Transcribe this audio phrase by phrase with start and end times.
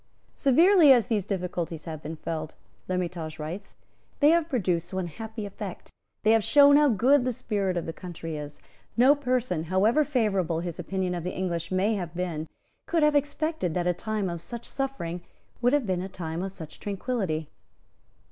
[0.33, 2.55] "Severely as these difficulties have been felt,"
[2.87, 3.75] L'Hermitage writes,
[4.19, 5.91] "they have produced one happy effect;
[6.23, 8.59] they have shown how good the spirit of the country is.
[8.97, 12.47] No person, however favourable his opinion of the English may have been,
[12.87, 15.21] could have expected that a time of such suffering
[15.61, 17.51] would have been a time of such tranquillity."